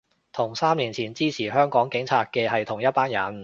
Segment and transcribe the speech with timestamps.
[0.31, 3.39] 同三年前支持香港警察嘅係同一班人